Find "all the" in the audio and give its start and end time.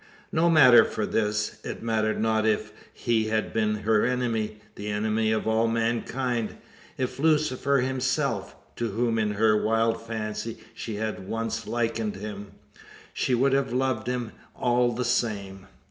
14.55-15.05